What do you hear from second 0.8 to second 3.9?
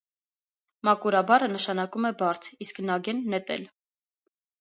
«Մակուրա» բառը նշանակում է «բարձ», իսկ «նագեն»՝ նետել։